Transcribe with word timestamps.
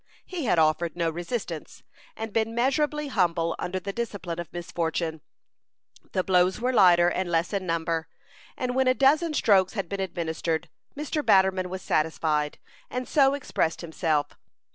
He 0.25 0.45
had 0.45 0.57
offered 0.57 0.97
no 0.97 1.11
resistance, 1.11 1.83
and 2.15 2.33
been 2.33 2.55
measurably 2.55 3.09
humble 3.09 3.55
under 3.59 3.79
the 3.79 3.93
discipline 3.93 4.39
of 4.39 4.51
misfortune. 4.51 5.21
The 6.13 6.23
blows 6.23 6.59
were 6.59 6.73
lighter 6.73 7.07
and 7.07 7.29
less 7.29 7.53
in 7.53 7.67
number, 7.67 8.07
and 8.57 8.73
when 8.73 8.87
a 8.87 8.95
dozen 8.95 9.35
strokes 9.35 9.73
had 9.73 9.87
been 9.87 9.99
administered, 9.99 10.69
Mr. 10.97 11.23
Batterman 11.23 11.69
was 11.69 11.83
satisfied, 11.83 12.57
and 12.89 13.07
so 13.07 13.35
expressed 13.35 13.81
himself. 13.81 14.35